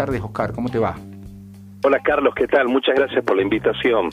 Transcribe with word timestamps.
tardes, 0.00 0.22
Oscar. 0.22 0.52
¿Cómo 0.54 0.70
te 0.70 0.78
va? 0.78 0.96
Hola, 1.84 2.00
Carlos. 2.02 2.32
¿Qué 2.34 2.46
tal? 2.46 2.68
Muchas 2.68 2.94
gracias 2.94 3.22
por 3.22 3.36
la 3.36 3.42
invitación. 3.42 4.08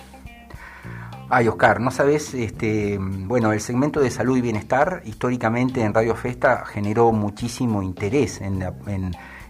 Ay, 1.29 1.47
Oscar, 1.47 1.79
no 1.79 1.91
sabes, 1.91 2.33
este, 2.33 2.97
bueno, 2.99 3.53
el 3.53 3.61
segmento 3.61 4.01
de 4.01 4.09
salud 4.09 4.37
y 4.37 4.41
bienestar 4.41 5.01
históricamente 5.05 5.81
en 5.81 5.93
Radio 5.93 6.15
Festa 6.15 6.65
generó 6.65 7.11
muchísimo 7.11 7.83
interés 7.83 8.41
en, 8.41 8.63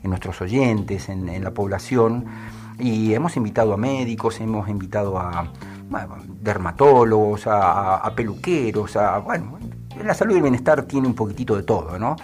nuestros 0.03 0.41
oyentes, 0.41 1.09
en, 1.09 1.43
la 1.43 1.51
población, 1.51 2.25
y 2.79 3.13
hemos 3.13 3.35
invitado 3.35 3.73
a 3.73 3.77
médicos, 3.77 4.39
hemos 4.39 4.69
invitado 4.69 5.19
a, 5.19 5.51
dermatólogos, 6.41 7.45
a, 7.47 8.11
peluqueros, 8.15 8.95
a, 8.95 9.19
bueno, 9.19 9.59
la 10.03 10.13
salud 10.13 10.33
y 10.33 10.37
el 10.37 10.43
bienestar 10.43 10.83
tiene 10.83 11.07
un 11.07 11.15
poquitito 11.15 11.55
de 11.55 11.63
todo, 11.63 11.99
¿no? 11.99 12.15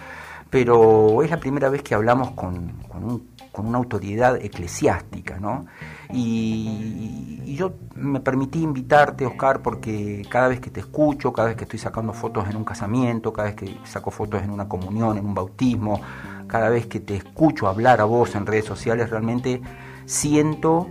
Pero 0.54 1.24
es 1.24 1.32
la 1.32 1.38
primera 1.38 1.68
vez 1.68 1.82
que 1.82 1.96
hablamos 1.96 2.32
con, 2.32 2.74
con 3.52 3.66
una 3.66 3.80
autoridad 3.80 4.36
eclesiástica, 4.36 5.40
¿no? 5.40 5.66
Y, 6.12 7.56
yo 7.56 7.74
me 7.96 8.20
permití 8.20 8.62
invitarte, 8.62 9.26
Oscar, 9.26 9.62
porque 9.62 10.24
cada 10.30 10.48
vez 10.48 10.60
que 10.60 10.70
te 10.70 10.80
escucho, 10.80 11.34
cada 11.34 11.48
vez 11.48 11.58
que 11.58 11.64
estoy 11.64 11.80
sacando 11.80 12.14
fotos 12.14 12.48
en 12.50 12.56
un 12.56 12.64
casamiento, 12.64 13.34
cada 13.34 13.50
vez 13.50 13.56
que 13.56 13.78
saco 13.84 14.12
fotos 14.12 14.44
en 14.44 14.52
una 14.52 14.68
comunión, 14.68 15.18
en 15.18 15.26
un 15.26 15.34
bautismo, 15.34 16.02
cada 16.48 16.70
vez 16.70 16.86
que 16.86 17.00
te 17.00 17.16
escucho 17.16 17.68
hablar 17.68 18.00
a 18.00 18.06
vos 18.06 18.36
en 18.36 18.46
redes 18.46 18.66
sociales, 18.66 19.10
realmente 19.10 19.60
siento 20.06 20.88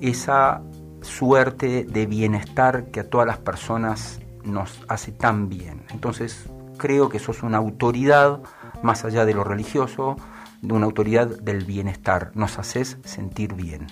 esa 0.00 0.62
suerte 1.02 1.84
de 1.84 2.06
bienestar 2.06 2.86
que 2.86 3.00
a 3.00 3.10
todas 3.10 3.26
las 3.26 3.38
personas 3.38 4.20
nos 4.44 4.82
hace 4.88 5.12
tan 5.12 5.50
bien. 5.50 5.82
Entonces 5.90 6.48
creo 6.76 7.08
que 7.08 7.18
sos 7.18 7.42
una 7.42 7.58
autoridad, 7.58 8.40
más 8.84 9.04
allá 9.04 9.24
de 9.24 9.34
lo 9.34 9.42
religioso, 9.42 10.16
de 10.60 10.74
una 10.74 10.86
autoridad 10.86 11.26
del 11.26 11.64
bienestar. 11.64 12.30
Nos 12.34 12.58
haces 12.58 12.98
sentir 13.04 13.54
bien. 13.54 13.86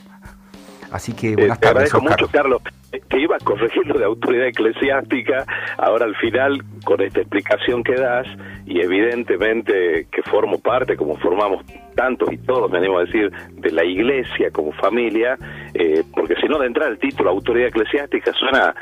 Así 0.92 1.14
que 1.14 1.34
buenas 1.34 1.56
eh, 1.56 1.60
te 1.62 1.68
agradezco 1.68 2.00
mucho, 2.00 2.28
Carlos. 2.28 2.62
Te 3.08 3.18
iba 3.18 3.36
a 3.36 3.38
corregir 3.38 3.86
lo 3.86 3.98
de 3.98 4.04
autoridad 4.04 4.46
eclesiástica, 4.48 5.46
ahora 5.78 6.04
al 6.04 6.14
final, 6.16 6.62
con 6.84 7.00
esta 7.00 7.20
explicación 7.20 7.82
que 7.82 7.94
das, 7.94 8.26
y 8.66 8.80
evidentemente 8.80 10.06
que 10.12 10.22
formo 10.24 10.58
parte, 10.58 10.94
como 10.94 11.16
formamos 11.16 11.64
tantos 11.94 12.30
y 12.30 12.36
todos, 12.36 12.70
me 12.70 12.76
animo 12.76 12.98
a 12.98 13.04
decir, 13.04 13.32
de 13.52 13.70
la 13.70 13.84
iglesia 13.84 14.50
como 14.50 14.72
familia, 14.72 15.38
eh, 15.72 16.04
porque 16.14 16.34
si 16.36 16.46
no 16.48 16.58
de 16.58 16.66
entrar 16.66 16.90
el 16.90 16.98
título 16.98 17.30
autoridad 17.30 17.68
eclesiástica 17.68 18.30
suena 18.34 18.74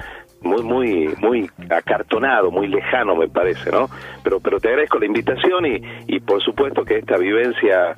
muy 0.43 0.63
muy 0.63 1.15
muy 1.21 1.51
acartonado, 1.69 2.51
muy 2.51 2.69
lejano 2.69 3.17
me 3.17 3.29
parece, 3.29 3.71
¿no? 3.71 3.89
Pero 4.23 4.41
pero 4.41 4.59
te 4.59 4.69
agradezco 4.69 4.99
la 4.99 5.07
invitación 5.07 5.67
y, 5.67 5.81
y 6.07 6.21
por 6.21 6.43
supuesto 6.43 6.85
que 6.85 6.99
esta 6.99 7.17
vivencia 7.17 7.95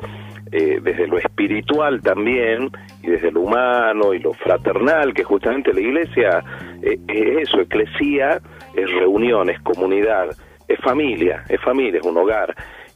eh, 0.54 0.80
desde 0.82 1.06
lo 1.06 1.16
espiritual 1.16 2.02
también 2.02 2.70
y 3.02 3.06
desde 3.06 3.30
lo 3.32 3.40
humano 3.40 4.12
y 4.12 4.18
lo 4.18 4.34
fraternal, 4.34 5.14
que 5.14 5.24
justamente 5.24 5.72
la 5.72 5.80
iglesia 5.80 6.44
eh, 6.82 6.98
es 7.08 7.48
eso, 7.48 7.62
eclesía, 7.62 8.38
es 8.74 8.90
reunión, 8.90 9.48
es 9.48 9.58
comunidad, 9.62 10.28
es 10.68 10.78
familia, 10.80 11.42
es 11.48 11.58
familia, 11.62 12.00
es 12.00 12.06
un 12.06 12.18
hogar. 12.18 12.54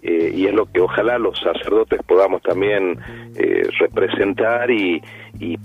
Eh, 0.08 0.32
y 0.36 0.46
es 0.46 0.54
lo 0.54 0.66
que 0.66 0.80
ojalá 0.80 1.18
los 1.18 1.36
sacerdotes 1.40 2.00
podamos 2.06 2.40
también 2.42 2.96
representar 3.80 4.70
y, 4.70 5.02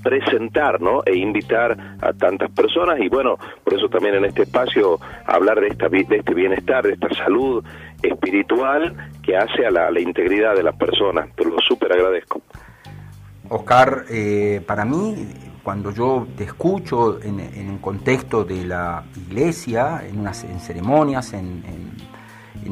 presentar, 0.04 0.82
¿no? 0.82 1.04
E 1.06 1.16
invitar 1.16 1.78
a 2.02 2.12
tantas 2.12 2.50
personas 2.52 3.00
y 3.00 3.08
bueno, 3.08 3.38
por 3.64 3.76
eso 3.76 3.88
también 3.88 4.16
en 4.16 4.26
este 4.26 4.44
espacio 4.44 5.00
hablar 5.26 5.62
de, 5.62 5.68
esta, 5.68 5.88
de 5.88 6.06
este 6.10 6.34
bienestar, 6.34 6.84
de 6.84 6.94
esta 6.94 7.10
salud 7.14 7.64
espiritual 8.02 8.96
que 9.22 9.38
hace 9.38 9.66
a 9.66 9.72
la, 9.72 10.00
integridad 10.00 10.56
de 10.56 10.64
la 10.64 10.72
persona. 10.72 11.28
Te 11.36 11.46
lo 11.46 11.60
súper 11.60 11.94
agradezco. 11.94 12.42
Oscar, 13.50 14.06
eh, 14.10 14.62
para 14.66 14.86
mí, 14.86 15.16
cuando 15.64 15.92
yo 15.92 16.28
te 16.36 16.46
escucho 16.46 17.22
en, 17.22 17.40
en 17.40 17.70
un 17.70 17.78
contexto 17.78 18.44
de 18.44 18.66
la 18.66 19.04
iglesia, 19.16 20.04
en, 20.08 20.20
unas, 20.20 20.44
en 20.44 20.60
ceremonias, 20.60 21.34
en, 21.34 21.64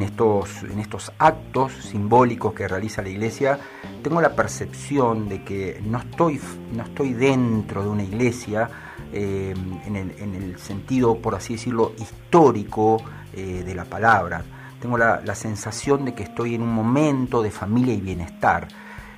estos, 0.01 0.63
en 0.63 0.79
estos 0.79 1.11
actos 1.17 1.73
simbólicos 1.73 2.53
que 2.53 2.67
realiza 2.67 3.01
la 3.01 3.09
iglesia, 3.09 3.59
tengo 4.03 4.21
la 4.21 4.35
percepción 4.35 5.27
de 5.27 5.43
que 5.43 5.81
no 5.83 5.99
estoy, 5.99 6.39
no 6.73 6.83
estoy 6.83 7.13
dentro 7.13 7.83
de 7.83 7.89
una 7.89 8.03
iglesia 8.03 8.69
eh, 9.11 9.53
en, 9.85 9.95
el, 9.95 10.11
en, 10.19 10.57
sentido, 10.59 11.17
por 11.17 11.35
así 11.35 11.53
decirlo, 11.53 11.93
histórico 11.99 13.01
eh, 13.33 13.63
de 13.65 13.75
la 13.75 13.85
palabra 13.85 14.43
tengo 14.79 14.97
la, 14.97 15.35
sensación 15.35 16.05
de 16.05 16.13
que 16.13 16.23
estoy 16.23 16.55
en 16.55 16.61
un 16.61 16.73
momento 16.73 17.41
de 17.41 17.51
familia 17.51 17.93
y 17.93 18.01
bienestar. 18.01 18.67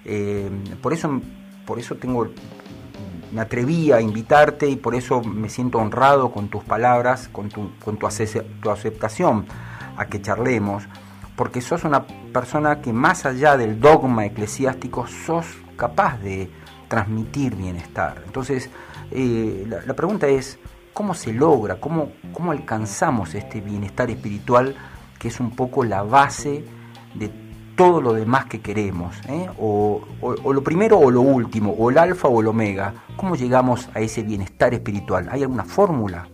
Eh, 0.05 0.49
por, 0.81 0.93
eso, 0.93 1.21
por 1.65 1.79
eso 1.79 1.95
tengo, 1.95 2.27
me 3.31 3.41
atreví 3.41 3.91
a 3.91 4.01
invitarte 4.01 4.67
y 4.67 4.75
por 4.75 4.95
eso 4.95 5.21
me 5.21 5.49
siento 5.49 5.77
honrado 5.77 6.31
con 6.31 6.49
tus 6.49 6.63
palabras, 6.63 7.27
con 7.27 7.49
tu, 7.49 7.71
con 7.83 7.97
tu 7.97 8.07
aceptación 8.07 9.45
a 10.01 10.07
que 10.07 10.21
charlemos, 10.21 10.83
porque 11.35 11.61
sos 11.61 11.83
una 11.83 12.05
persona 12.05 12.81
que 12.81 12.91
más 12.93 13.25
allá 13.25 13.57
del 13.57 13.79
dogma 13.79 14.25
eclesiástico 14.25 15.07
sos 15.07 15.45
capaz 15.77 16.17
de 16.19 16.49
transmitir 16.87 17.55
bienestar. 17.55 18.21
Entonces, 18.25 18.69
eh, 19.11 19.65
la, 19.85 19.93
pregunta 19.93 20.27
es, 20.27 20.59
¿cómo 20.93 21.13
se 21.13 21.33
logra? 21.33 21.79
¿Cómo, 21.79 22.11
¿Cómo 22.33 22.51
alcanzamos 22.51 23.33
este 23.35 23.61
bienestar 23.61 24.09
espiritual 24.09 24.75
que 25.17 25.27
es 25.27 25.39
un 25.39 25.51
poco 25.51 25.83
la 25.83 26.03
base 26.03 26.65
de 27.13 27.31
todo 27.75 28.01
lo 28.01 28.13
demás 28.13 28.45
que 28.45 28.61
queremos, 28.61 29.15
¿eh? 29.27 29.47
o, 29.59 30.01
lo 30.21 30.63
primero 30.63 30.99
o 30.99 31.09
lo 31.09 31.21
último, 31.21 31.71
o 31.71 31.89
el 31.89 31.97
alfa 31.97 32.27
o 32.27 32.41
el 32.41 32.47
omega. 32.47 32.93
¿Cómo 33.15 33.35
llegamos 33.35 33.89
a 33.93 34.01
ese 34.01 34.23
bienestar 34.23 34.73
espiritual? 34.73 35.29
¿Hay 35.31 35.43
alguna 35.43 35.63
fórmula? 35.63 36.27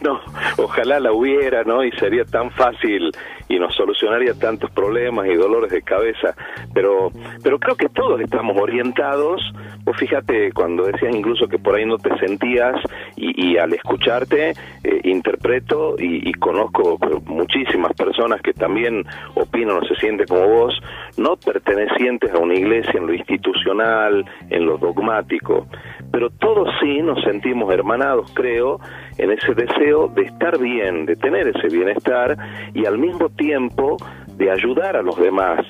No, 0.00 0.20
ojalá 0.58 1.00
la 1.00 1.12
hubiera, 1.12 1.64
¿no? 1.64 1.82
Y 1.82 1.90
sería 1.92 2.24
tan 2.24 2.50
fácil 2.52 3.10
y 3.48 3.58
nos 3.58 3.74
solucionaría 3.74 4.34
tantos 4.34 4.70
problemas 4.70 5.26
y 5.26 5.34
dolores 5.34 5.72
de 5.72 5.82
cabeza, 5.82 6.34
pero 6.74 7.10
pero 7.42 7.58
creo 7.58 7.76
que 7.76 7.88
todos 7.88 8.20
estamos 8.20 8.56
orientados, 8.60 9.40
vos 9.84 9.96
fíjate 9.96 10.52
cuando 10.52 10.84
decías 10.84 11.14
incluso 11.14 11.48
que 11.48 11.58
por 11.58 11.74
ahí 11.74 11.86
no 11.86 11.98
te 11.98 12.16
sentías 12.18 12.76
y, 13.16 13.56
al 13.56 13.72
escucharte 13.72 14.50
eh, 14.50 15.00
interpreto 15.04 15.96
y, 15.98 16.32
conozco 16.34 16.98
muchísimas 17.26 17.92
personas 17.94 18.40
que 18.42 18.52
también 18.52 19.04
opinan 19.34 19.78
o 19.78 19.84
se 19.84 19.96
sienten 19.96 20.26
como 20.26 20.46
vos, 20.46 20.78
no 21.16 21.36
pertenecientes 21.36 22.32
a 22.32 22.38
una 22.38 22.54
iglesia 22.54 22.92
en 22.94 23.06
lo 23.06 23.14
institucional, 23.14 24.24
en 24.50 24.66
lo 24.66 24.78
dogmático, 24.78 25.66
pero 26.12 26.30
todos 26.30 26.68
sí 26.80 27.00
nos 27.02 27.22
sentimos 27.24 27.72
hermanados, 27.72 28.30
creo, 28.34 28.78
en 29.18 29.32
ese 29.32 29.54
deseo 29.54 30.08
de 30.08 30.22
estar 30.22 30.58
bien, 30.58 31.06
de 31.06 31.16
tener 31.16 31.48
ese 31.48 31.68
bienestar 31.68 32.36
y 32.72 32.86
al 32.86 32.98
mismo 32.98 33.28
tiempo 33.28 33.96
de 34.36 34.50
ayudar 34.50 34.96
a 34.96 35.02
los 35.02 35.18
demás. 35.18 35.66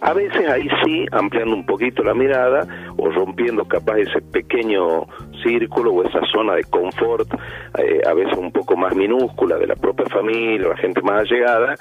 A 0.00 0.12
veces 0.12 0.48
ahí 0.48 0.68
sí, 0.84 1.06
ampliando 1.12 1.54
un 1.54 1.66
poquito 1.66 2.02
la 2.02 2.14
mirada 2.14 2.66
o 2.96 3.10
rompiendo 3.10 3.64
capaz 3.66 3.98
ese 3.98 4.20
pequeño 4.20 5.06
círculo 5.42 5.92
o 5.92 6.02
esa 6.04 6.20
zona 6.32 6.54
de 6.54 6.64
confort, 6.64 7.28
eh, 7.78 8.00
a 8.06 8.14
veces 8.14 8.36
un 8.36 8.52
poco 8.52 8.76
más 8.76 8.94
minúscula 8.94 9.56
de 9.56 9.66
la 9.66 9.76
propia 9.76 10.06
familia, 10.06 10.68
la 10.68 10.76
gente 10.76 11.00
más 11.02 11.20
allegada, 11.20 11.74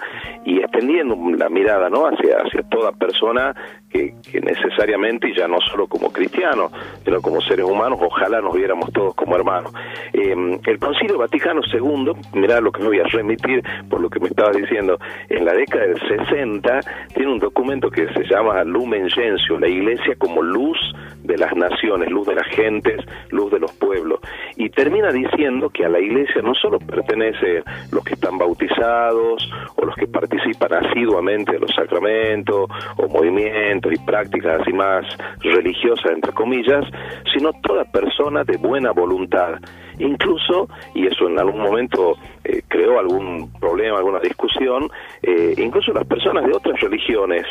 y 0.46 0.60
extendiendo 0.60 1.18
la 1.38 1.50
mirada 1.50 1.90
¿no? 1.90 2.06
hacia, 2.08 2.38
hacia 2.38 2.64
toda 2.64 2.92
persona 2.92 3.56
que, 3.90 4.14
necesariamente, 4.42 5.30
y 5.30 5.36
ya 5.36 5.48
no 5.48 5.58
solo 5.72 5.88
como 5.88 6.12
cristianos, 6.12 6.72
sino 7.04 7.22
como 7.22 7.42
seres 7.42 7.66
humanos, 7.66 8.00
ojalá 8.02 8.42
nos 8.42 8.54
viéramos 8.54 8.92
todos 8.92 9.16
como 9.16 9.36
hermanos. 9.36 9.74
Em, 10.14 10.60
el 10.66 10.80
Concilio 10.80 11.18
Vaticano 11.18 11.62
II, 11.72 12.12
mirá 12.34 12.60
lo 12.60 12.72
que 12.72 12.82
me 12.82 12.88
voy 12.88 13.00
a 13.00 13.06
remitir 13.06 13.64
por 13.90 14.02
lo 14.02 14.10
que 14.10 14.20
me 14.20 14.28
estabas 14.28 14.58
diciendo, 14.58 15.00
en 15.30 15.46
la 15.46 15.54
década 15.54 15.86
del 15.86 16.00
60 16.00 16.80
tiene 17.14 17.32
un 17.32 17.40
documento 17.40 17.90
que 17.90 18.05
se 18.14 18.24
llama 18.24 18.64
Lumen 18.64 19.10
Gentium, 19.10 19.60
la 19.60 19.68
Iglesia 19.68 20.16
como 20.18 20.42
luz 20.42 20.78
de 21.24 21.38
las 21.38 21.56
naciones, 21.56 22.10
luz 22.10 22.28
de 22.28 22.36
las 22.36 22.48
gentes, 22.48 23.02
luz 23.32 23.52
de 23.52 23.60
los 23.60 23.72
pueblos. 23.74 24.20
Y 24.58 24.70
termina 24.70 25.12
diciendo 25.12 25.70
que 25.70 25.86
a 25.86 25.90
la 25.90 26.00
iglesia 26.00 26.42
no 26.42 26.54
solo 26.54 26.80
pertenece 26.80 27.64
los 27.92 28.04
que 28.04 28.14
están 28.14 28.38
bautizados 28.38 29.52
o 29.76 29.86
los 29.86 29.96
que 29.96 30.08
participan 30.08 30.74
asiduamente 30.74 31.54
de 31.54 31.60
los 31.60 31.72
sacramentos 31.76 32.70
o 32.98 33.08
movimientos 33.08 33.92
y 33.92 34.06
prácticas 34.06 34.62
así 34.62 34.72
más 34.74 35.06
religiosas, 35.42 36.12
entre 36.12 36.32
comillas, 36.34 36.86
sino 37.34 37.52
toda 37.62 37.86
persona 37.86 38.44
de 38.44 38.58
buena 38.58 38.92
voluntad. 38.92 39.60
Incluso, 40.00 40.68
y 40.94 41.08
eso 41.08 41.28
en 41.28 41.40
algún 41.40 41.62
momento 41.62 42.18
eh, 42.44 42.62
creó 42.68 43.00
algún 43.00 43.52
problema, 43.60 43.98
alguna 43.98 44.20
discusión, 44.20 44.90
eh, 45.22 45.54
incluso 45.58 45.94
las 45.94 46.06
personas 46.06 46.46
de 46.46 46.54
otras 46.54 46.80
religiones, 46.82 47.46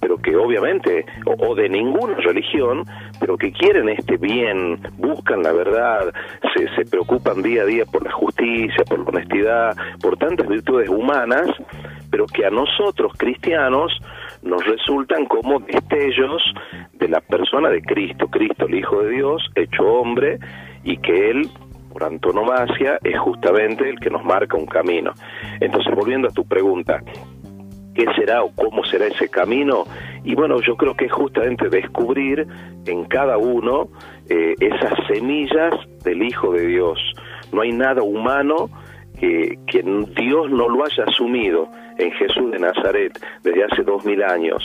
pero 0.00 0.16
que 0.16 0.36
obviamente, 0.36 1.04
o 1.26 1.54
de 1.54 1.68
ninguna 1.68 2.14
religión, 2.16 2.84
pero 3.18 3.36
que 3.36 3.52
quieren 3.52 3.88
este 3.88 4.16
bien, 4.16 4.80
buscan 4.98 5.42
la 5.42 5.52
verdad, 5.52 6.12
se, 6.54 6.68
se 6.74 6.84
preocupan 6.90 7.42
día 7.42 7.62
a 7.62 7.66
día 7.66 7.84
por 7.86 8.02
la 8.04 8.12
justicia, 8.12 8.84
por 8.88 9.00
la 9.00 9.04
honestidad, 9.04 9.76
por 10.00 10.16
tantas 10.16 10.48
virtudes 10.48 10.88
humanas, 10.88 11.48
pero 12.10 12.26
que 12.26 12.44
a 12.44 12.50
nosotros 12.50 13.12
cristianos 13.16 13.92
nos 14.42 14.64
resultan 14.66 15.26
como 15.26 15.60
destellos 15.60 16.42
de 16.94 17.08
la 17.08 17.20
persona 17.20 17.68
de 17.68 17.82
Cristo, 17.82 18.28
Cristo 18.28 18.66
el 18.66 18.74
Hijo 18.74 19.02
de 19.02 19.10
Dios, 19.10 19.42
hecho 19.54 19.84
hombre, 19.84 20.38
y 20.82 20.96
que 20.98 21.30
Él, 21.30 21.48
por 21.90 22.04
antonomasia, 22.04 22.98
es 23.02 23.18
justamente 23.18 23.88
el 23.88 23.98
que 23.98 24.10
nos 24.10 24.24
marca 24.24 24.56
un 24.56 24.66
camino. 24.66 25.12
Entonces, 25.60 25.94
volviendo 25.94 26.28
a 26.28 26.32
tu 26.32 26.44
pregunta, 26.44 27.02
¿qué 27.94 28.06
será 28.16 28.42
o 28.42 28.52
cómo 28.54 28.84
será 28.84 29.06
ese 29.06 29.28
camino? 29.28 29.84
Y 30.24 30.34
bueno, 30.34 30.60
yo 30.60 30.76
creo 30.76 30.94
que 30.94 31.06
es 31.06 31.12
justamente 31.12 31.68
descubrir 31.68 32.46
en 32.86 33.04
cada 33.04 33.36
uno 33.36 33.88
eh, 34.28 34.54
esas 34.60 34.94
semillas 35.08 35.74
del 36.04 36.22
Hijo 36.22 36.52
de 36.52 36.66
Dios. 36.66 36.98
No 37.52 37.62
hay 37.62 37.72
nada 37.72 38.02
humano 38.02 38.70
que, 39.18 39.58
Dios 40.16 40.50
no 40.50 40.68
lo 40.68 40.84
haya 40.84 41.04
asumido 41.04 41.68
en 41.98 42.10
Jesús 42.12 42.50
de 42.50 42.58
Nazaret 42.58 43.12
desde 43.42 43.64
hace 43.64 43.82
dos 43.82 44.04
mil 44.04 44.22
años. 44.22 44.62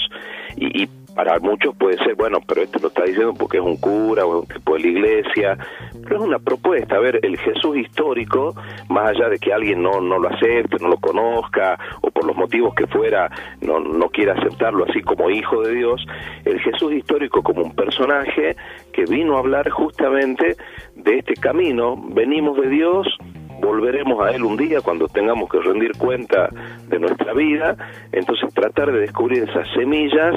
Y, 0.55 0.83
y 0.83 0.89
para 1.15 1.39
muchos 1.39 1.75
puede 1.77 1.97
ser, 1.97 2.15
bueno, 2.15 2.39
pero 2.45 2.61
esto 2.61 2.77
lo 2.79 2.89
está 2.89 3.03
diciendo 3.03 3.33
porque 3.33 3.57
es 3.57 3.63
un 3.63 3.77
cura 3.77 4.25
o 4.25 4.41
un 4.41 4.47
tipo 4.47 4.73
de 4.75 4.81
la 4.81 4.87
iglesia, 4.87 5.57
pero 6.03 6.17
es 6.17 6.21
una 6.21 6.39
propuesta. 6.39 6.97
A 6.97 6.99
ver, 6.99 7.19
el 7.23 7.37
Jesús 7.37 7.77
histórico, 7.77 8.53
más 8.89 9.11
allá 9.11 9.29
de 9.29 9.39
que 9.39 9.53
alguien 9.53 9.81
no, 9.81 10.01
no 10.01 10.19
lo 10.19 10.27
acepte, 10.27 10.77
no 10.81 10.89
lo 10.89 10.97
conozca, 10.97 11.79
o 12.01 12.11
por 12.11 12.25
los 12.25 12.35
motivos 12.35 12.75
que 12.75 12.85
fuera, 12.87 13.31
no, 13.61 13.79
no 13.79 14.09
quiera 14.09 14.33
aceptarlo 14.33 14.85
así 14.89 15.01
como 15.01 15.29
hijo 15.29 15.61
de 15.61 15.73
Dios, 15.75 16.05
el 16.43 16.59
Jesús 16.59 16.91
histórico 16.91 17.41
como 17.41 17.61
un 17.63 17.73
personaje 17.73 18.57
que 18.91 19.05
vino 19.05 19.37
a 19.37 19.39
hablar 19.39 19.69
justamente 19.69 20.57
de 20.95 21.19
este 21.19 21.35
camino, 21.35 21.95
venimos 22.09 22.59
de 22.59 22.69
Dios, 22.69 23.07
volveremos 23.59 24.23
a 24.23 24.31
Él 24.31 24.43
un 24.43 24.57
día 24.57 24.81
cuando 24.81 25.07
tengamos 25.07 25.49
que 25.49 25.59
rendir 25.59 25.91
cuenta 25.97 26.49
de 26.87 26.99
nuestra 26.99 27.33
vida, 27.33 27.75
entonces 28.11 28.53
tratar 28.53 28.91
de 28.91 28.99
descubrir 29.01 29.43
esas 29.43 29.67
semillas 29.73 30.35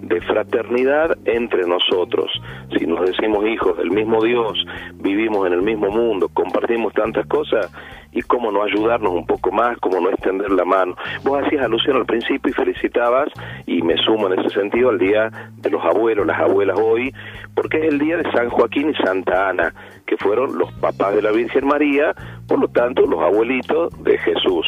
de 0.00 0.20
fraternidad 0.22 1.16
entre 1.24 1.66
nosotros. 1.66 2.30
Si 2.78 2.86
nos 2.86 3.04
decimos 3.04 3.44
hijos 3.46 3.76
del 3.76 3.90
mismo 3.90 4.22
Dios, 4.22 4.64
vivimos 4.94 5.46
en 5.46 5.54
el 5.54 5.62
mismo 5.62 5.90
mundo, 5.90 6.28
compartimos 6.32 6.92
tantas 6.92 7.26
cosas, 7.26 7.70
y 8.12 8.22
cómo 8.22 8.50
no 8.50 8.62
ayudarnos 8.62 9.12
un 9.12 9.26
poco 9.26 9.50
más, 9.52 9.78
cómo 9.78 10.00
no 10.00 10.10
extender 10.10 10.50
la 10.50 10.64
mano. 10.64 10.96
Vos 11.22 11.42
hacías 11.44 11.64
alusión 11.64 11.96
al 11.96 12.06
principio 12.06 12.50
y 12.50 12.54
felicitabas, 12.54 13.28
y 13.66 13.82
me 13.82 13.96
sumo 13.98 14.32
en 14.32 14.40
ese 14.40 14.50
sentido 14.50 14.90
al 14.90 14.98
día 14.98 15.30
de 15.56 15.70
los 15.70 15.84
abuelos, 15.84 16.26
las 16.26 16.40
abuelas 16.40 16.78
hoy, 16.78 17.12
porque 17.54 17.78
es 17.78 17.84
el 17.84 17.98
día 17.98 18.16
de 18.16 18.30
San 18.32 18.48
Joaquín 18.48 18.90
y 18.90 18.94
Santa 19.04 19.50
Ana, 19.50 19.74
que 20.06 20.16
fueron 20.16 20.58
los 20.58 20.72
papás 20.74 21.14
de 21.14 21.22
la 21.22 21.32
Virgen 21.32 21.66
María, 21.66 22.14
por 22.48 22.58
lo 22.58 22.68
tanto 22.68 23.06
los 23.06 23.20
abuelitos 23.20 23.92
de 24.02 24.18
Jesús. 24.18 24.66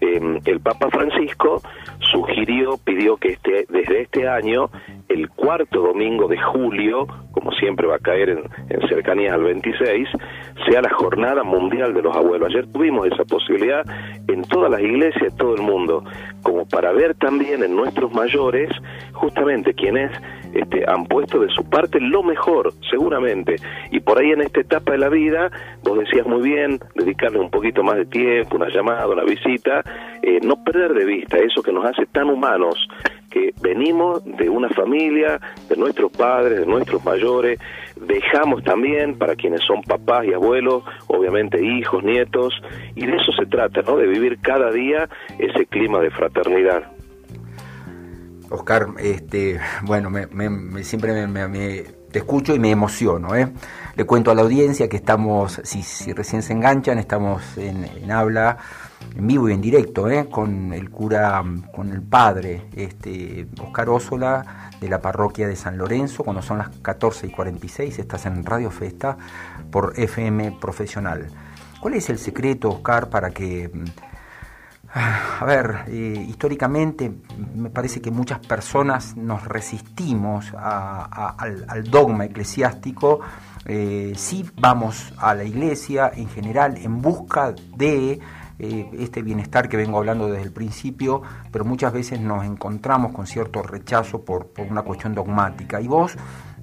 Eh, 0.00 0.40
el 0.46 0.60
Papa 0.60 0.88
Francisco 0.90 1.60
sugirió, 2.10 2.78
pidió 2.82 3.16
que 3.18 3.28
este, 3.32 3.66
desde 3.68 4.02
este 4.02 4.26
año, 4.26 4.70
el 5.08 5.28
cuarto 5.28 5.80
domingo 5.80 6.26
de 6.26 6.40
julio, 6.40 7.06
como 7.32 7.52
siempre 7.52 7.86
va 7.86 7.96
a 7.96 8.00
caer 8.00 8.30
en, 8.30 8.38
en 8.70 8.88
cercanías 8.88 9.34
al 9.34 9.42
26, 9.42 10.08
sea 10.68 10.80
la 10.80 10.90
jornada 10.90 11.44
mundial 11.44 11.94
de 11.94 12.02
los 12.02 12.16
abuelos. 12.16 12.48
Ayer 12.48 12.66
tuvimos 12.72 13.06
esa 13.06 13.24
posibilidad 13.24 13.84
en 14.26 14.42
todas 14.42 14.70
las 14.70 14.80
iglesias 14.80 15.32
de 15.32 15.36
todo 15.36 15.54
el 15.54 15.62
mundo, 15.62 16.04
como 16.42 16.66
para 16.66 16.92
ver 16.92 17.14
también 17.14 17.62
en 17.62 17.76
nuestros 17.76 18.12
mayores 18.12 18.70
justamente 19.12 19.74
quienes 19.74 20.10
este, 20.54 20.84
han 20.88 21.06
puesto 21.06 21.40
de 21.40 21.48
su 21.50 21.64
parte 21.68 22.00
lo 22.00 22.22
mejor, 22.22 22.72
seguramente. 22.90 23.56
Y 23.90 24.00
por 24.00 24.18
ahí 24.18 24.30
en 24.30 24.42
esta 24.42 24.60
etapa 24.60 24.92
de 24.92 24.98
la 24.98 25.08
vida, 25.08 25.50
vos 25.82 25.98
decías 25.98 26.26
muy 26.26 26.42
bien, 26.42 26.80
dedicarle 26.94 27.38
un 27.38 27.50
poquito 27.50 27.82
más 27.82 27.96
de 27.96 28.06
tiempo, 28.06 28.56
una 28.56 28.68
llamada, 28.68 29.06
una 29.08 29.24
visita, 29.24 29.82
eh, 30.22 30.40
no 30.42 30.62
perder 30.64 30.94
de 30.94 31.04
vista 31.04 31.38
eso 31.38 31.62
que 31.62 31.72
nos 31.72 31.84
hace 31.84 32.06
tan 32.06 32.30
humanos, 32.30 32.88
que 33.30 33.52
venimos 33.60 34.24
de 34.24 34.48
una 34.48 34.68
familia, 34.70 35.40
de 35.68 35.76
nuestros 35.76 36.10
padres, 36.12 36.60
de 36.60 36.66
nuestros 36.66 37.04
mayores, 37.04 37.58
dejamos 37.96 38.62
también 38.64 39.18
para 39.18 39.36
quienes 39.36 39.60
son 39.62 39.82
papás 39.82 40.24
y 40.26 40.32
abuelos, 40.32 40.82
obviamente 41.08 41.62
hijos, 41.62 42.02
nietos, 42.02 42.54
y 42.94 43.06
de 43.06 43.16
eso 43.16 43.32
se 43.32 43.46
trata, 43.46 43.82
¿no? 43.82 43.96
De 43.96 44.06
vivir 44.06 44.38
cada 44.40 44.70
día 44.70 45.08
ese 45.38 45.66
clima 45.66 46.00
de 46.00 46.10
fraternidad. 46.10 46.97
Oscar, 48.50 48.88
este, 48.98 49.60
bueno, 49.82 50.10
me, 50.10 50.84
siempre 50.84 51.26
me, 51.26 51.84
te 52.10 52.18
escucho 52.18 52.54
y 52.54 52.58
me 52.58 52.70
emociono. 52.70 53.34
¿eh? 53.34 53.52
Le 53.94 54.04
cuento 54.04 54.30
a 54.30 54.34
la 54.34 54.42
audiencia 54.42 54.88
que 54.88 54.96
estamos, 54.96 55.60
si, 55.64 55.82
si 55.82 56.12
recién 56.12 56.42
se 56.42 56.52
enganchan, 56.52 56.98
estamos 56.98 57.42
en, 57.56 57.84
en 57.84 58.10
habla 58.10 58.58
en 59.16 59.26
vivo 59.26 59.48
y 59.48 59.52
en 59.52 59.60
directo 59.60 60.10
¿eh? 60.10 60.28
con 60.28 60.72
el 60.72 60.90
cura, 60.90 61.42
con 61.72 61.90
el 61.90 62.02
padre 62.02 62.66
este, 62.74 63.46
Oscar 63.60 63.88
Ósola 63.88 64.70
de 64.80 64.88
la 64.88 65.00
parroquia 65.00 65.48
de 65.48 65.56
San 65.56 65.76
Lorenzo, 65.76 66.24
cuando 66.24 66.42
son 66.42 66.58
las 66.58 66.68
14 66.82 67.26
y 67.26 67.30
46, 67.30 67.98
estás 67.98 68.26
en 68.26 68.44
Radio 68.44 68.70
Festa 68.70 69.16
por 69.70 69.94
FM 69.96 70.58
Profesional. 70.60 71.26
¿Cuál 71.80 71.94
es 71.94 72.08
el 72.10 72.18
secreto, 72.18 72.70
Oscar, 72.70 73.08
para 73.08 73.30
que 73.30 73.70
a 74.94 75.44
ver, 75.44 75.84
eh, 75.88 76.26
históricamente 76.28 77.12
me 77.54 77.68
parece 77.68 78.00
que 78.00 78.10
muchas 78.10 78.38
personas 78.38 79.16
nos 79.16 79.44
resistimos 79.44 80.52
al, 80.54 81.84
dogma 81.90 82.24
eclesiástico, 82.24 83.20
eh, 83.66 84.12
sí 84.16 84.48
vamos 84.58 85.12
a 85.18 85.34
la 85.34 85.44
iglesia 85.44 86.10
en 86.14 86.28
general 86.28 86.78
en 86.78 87.02
busca 87.02 87.54
de 87.76 88.18
eh, 88.58 88.90
este 88.98 89.22
bienestar 89.22 89.68
que 89.68 89.76
vengo 89.76 89.98
hablando 89.98 90.26
desde 90.26 90.42
el 90.42 90.52
principio, 90.52 91.22
pero 91.52 91.64
muchas 91.64 91.92
veces 91.92 92.20
nos 92.20 92.44
encontramos 92.44 93.12
con 93.12 93.26
cierto 93.26 93.62
rechazo 93.62 94.24
por, 94.24 94.48
por 94.48 94.66
una 94.66 94.82
cuestión 94.82 95.14
dogmática. 95.14 95.80
Y 95.80 95.86
vos 95.86 96.16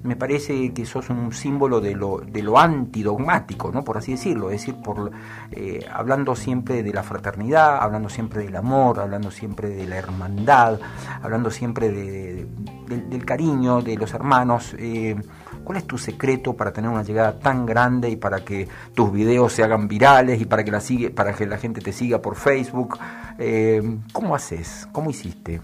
me 0.06 0.16
parece 0.16 0.72
que 0.72 0.86
sos 0.86 1.10
un 1.10 1.32
símbolo 1.32 1.80
de 1.80 1.94
lo, 1.94 2.18
de 2.18 2.42
lo 2.42 2.58
antidogmático, 2.58 3.70
¿no? 3.72 3.84
por 3.84 3.98
así 3.98 4.12
decirlo, 4.12 4.50
es 4.50 4.60
decir, 4.60 4.76
por, 4.82 5.10
eh, 5.50 5.84
hablando 5.92 6.34
siempre 6.36 6.82
de 6.82 6.92
la 6.92 7.02
fraternidad, 7.02 7.78
hablando 7.82 8.08
siempre 8.08 8.44
del 8.44 8.56
amor, 8.56 9.00
hablando 9.00 9.30
siempre 9.30 9.68
de 9.68 9.86
la 9.86 9.96
hermandad, 9.96 10.78
hablando 11.22 11.50
siempre 11.50 11.90
de, 11.90 12.46
del 12.86 13.24
cariño 13.24 13.82
de 13.82 13.96
los 13.96 14.14
hermanos. 14.14 14.74
Eh, 14.78 15.16
¿Cuál 15.64 15.78
es 15.78 15.86
tu 15.86 15.98
secreto 15.98 16.54
para 16.54 16.72
tener 16.72 16.90
una 16.90 17.02
llegada 17.02 17.38
tan 17.38 17.66
grande 17.66 18.08
y 18.08 18.16
para 18.16 18.44
que 18.44 18.68
tus 18.94 19.12
videos 19.12 19.52
se 19.52 19.64
hagan 19.64 19.88
virales 19.88 20.40
y 20.40 20.44
para 20.44 20.62
que 20.62 20.70
la, 20.70 20.80
sigue, 20.80 21.10
para 21.10 21.32
que 21.32 21.46
la 21.46 21.58
gente 21.58 21.80
te 21.80 21.92
siga 21.92 22.22
por 22.22 22.36
Facebook? 22.36 22.98
Eh, 23.38 23.82
¿Cómo 24.12 24.36
haces? 24.36 24.88
¿Cómo 24.92 25.10
hiciste? 25.10 25.60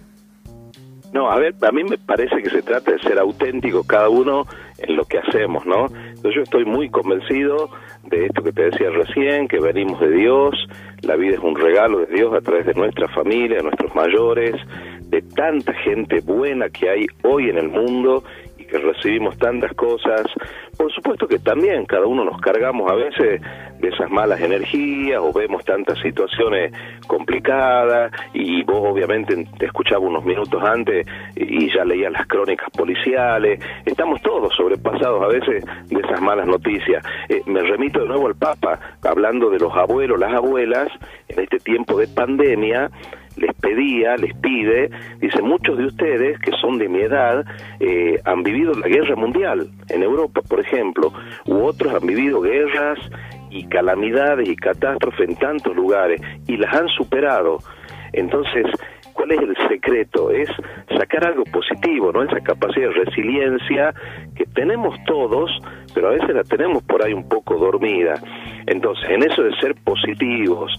No, 1.12 1.30
a 1.30 1.38
ver, 1.38 1.54
a 1.60 1.70
mí 1.72 1.84
me 1.84 1.98
parece 1.98 2.42
que 2.42 2.48
se 2.48 2.62
trata 2.62 2.92
de 2.92 2.98
ser 3.00 3.18
auténtico 3.18 3.84
cada 3.84 4.08
uno 4.08 4.46
en 4.78 4.96
lo 4.96 5.04
que 5.04 5.18
hacemos, 5.18 5.66
¿no? 5.66 5.86
Entonces 5.86 6.34
yo 6.34 6.42
estoy 6.42 6.64
muy 6.64 6.88
convencido 6.88 7.68
de 8.04 8.26
esto 8.26 8.42
que 8.42 8.52
te 8.52 8.70
decía 8.70 8.88
recién, 8.90 9.46
que 9.46 9.60
venimos 9.60 10.00
de 10.00 10.10
Dios, 10.10 10.54
la 11.02 11.16
vida 11.16 11.34
es 11.34 11.40
un 11.40 11.54
regalo 11.54 11.98
de 11.98 12.06
Dios 12.06 12.32
a 12.34 12.40
través 12.40 12.64
de 12.64 12.74
nuestra 12.74 13.08
familia, 13.08 13.58
de 13.58 13.62
nuestros 13.62 13.94
mayores, 13.94 14.54
de 15.08 15.20
tanta 15.20 15.74
gente 15.74 16.20
buena 16.20 16.70
que 16.70 16.88
hay 16.88 17.06
hoy 17.22 17.50
en 17.50 17.58
el 17.58 17.68
mundo 17.68 18.24
que 18.72 18.78
recibimos 18.78 19.36
tantas 19.36 19.74
cosas. 19.74 20.22
Por 20.76 20.90
supuesto 20.92 21.28
que 21.28 21.38
también 21.38 21.84
cada 21.84 22.06
uno 22.06 22.24
nos 22.24 22.40
cargamos 22.40 22.90
a 22.90 22.94
veces 22.94 23.40
de 23.78 23.88
esas 23.88 24.10
malas 24.10 24.40
energías 24.40 25.20
o 25.20 25.32
vemos 25.32 25.62
tantas 25.64 25.98
situaciones 25.98 26.72
complicadas 27.06 28.12
y 28.32 28.62
vos 28.62 28.80
obviamente 28.82 29.46
te 29.58 29.66
escuchaba 29.66 30.06
unos 30.06 30.24
minutos 30.24 30.62
antes 30.62 31.06
y 31.36 31.70
ya 31.74 31.84
leías 31.84 32.12
las 32.12 32.26
crónicas 32.26 32.70
policiales. 32.70 33.60
Estamos 33.84 34.22
todos 34.22 34.54
sobrepasados 34.56 35.22
a 35.22 35.28
veces 35.28 35.64
de 35.88 36.00
esas 36.00 36.22
malas 36.22 36.46
noticias. 36.46 37.04
Eh, 37.28 37.42
me 37.46 37.60
remito 37.60 38.00
de 38.00 38.08
nuevo 38.08 38.26
al 38.26 38.36
Papa, 38.36 38.78
hablando 39.04 39.50
de 39.50 39.58
los 39.58 39.76
abuelos, 39.76 40.18
las 40.18 40.32
abuelas, 40.32 40.88
en 41.28 41.40
este 41.40 41.58
tiempo 41.58 41.98
de 41.98 42.08
pandemia, 42.08 42.90
les 43.36 43.54
pedía, 43.54 44.16
les 44.16 44.34
pide, 44.36 44.90
dice, 45.20 45.42
muchos 45.42 45.78
de 45.78 45.86
ustedes 45.86 46.38
que 46.40 46.52
son 46.60 46.78
de 46.78 46.88
mi 46.88 47.00
edad 47.00 47.44
eh, 47.80 48.20
han 48.24 48.42
vivido 48.42 48.74
la 48.74 48.88
guerra 48.88 49.16
mundial 49.16 49.68
en 49.88 50.02
Europa, 50.02 50.40
por 50.42 50.60
ejemplo, 50.60 51.12
u 51.46 51.64
otros 51.64 51.94
han 51.94 52.06
vivido 52.06 52.40
guerras 52.40 52.98
y 53.50 53.66
calamidades 53.66 54.48
y 54.48 54.56
catástrofes 54.56 55.28
en 55.28 55.36
tantos 55.36 55.76
lugares 55.76 56.20
y 56.46 56.56
las 56.56 56.74
han 56.74 56.88
superado. 56.88 57.58
Entonces, 58.12 58.66
¿cuál 59.12 59.32
es 59.32 59.40
el 59.40 59.56
secreto? 59.68 60.30
Es 60.30 60.48
sacar 60.96 61.26
algo 61.26 61.44
positivo, 61.44 62.12
¿no? 62.12 62.22
Esa 62.22 62.40
capacidad 62.40 62.88
de 62.88 63.04
resiliencia 63.04 63.94
que 64.34 64.44
tenemos 64.46 64.96
todos, 65.06 65.50
pero 65.94 66.08
a 66.08 66.10
veces 66.12 66.34
la 66.34 66.44
tenemos 66.44 66.82
por 66.82 67.04
ahí 67.04 67.12
un 67.12 67.28
poco 67.28 67.56
dormida. 67.56 68.14
Entonces, 68.66 69.08
en 69.10 69.22
eso 69.22 69.42
de 69.42 69.54
ser 69.56 69.74
positivos, 69.84 70.72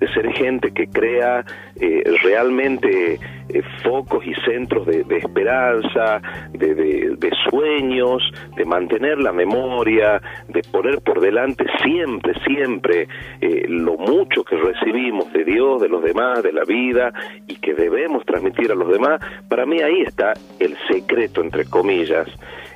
de 0.00 0.08
ser 0.12 0.32
gente 0.32 0.72
que 0.72 0.86
crea 0.86 1.44
eh, 1.80 2.02
realmente 2.22 3.18
eh, 3.48 3.62
focos 3.82 4.24
y 4.26 4.34
centros 4.42 4.86
de, 4.86 5.04
esperanza, 5.16 6.20
de, 6.52 7.30
sueños, 7.48 8.22
de 8.56 8.64
mantener 8.64 9.18
la 9.18 9.32
memoria, 9.32 10.20
de 10.48 10.62
poner 10.70 11.00
por 11.00 11.20
delante 11.20 11.64
siempre, 11.82 12.34
siempre 12.46 13.08
eh, 13.40 13.64
lo 13.68 13.96
mucho 13.96 14.44
que 14.44 14.56
recibimos 14.56 15.32
de 15.32 15.44
Dios, 15.44 15.80
de 15.80 15.88
los 15.88 16.02
demás, 16.02 16.42
de 16.42 16.52
la 16.52 16.64
vida 16.64 17.12
y 17.46 17.56
que 17.56 17.74
debemos 17.74 18.24
transmitir 18.24 18.70
a 18.70 18.74
los 18.74 18.90
demás, 18.90 19.20
para 19.48 19.66
mí 19.66 19.80
ahí 19.80 20.02
está 20.02 20.34
el 20.58 20.76
secreto, 20.90 21.40
entre 21.40 21.64
comillas, 21.64 22.28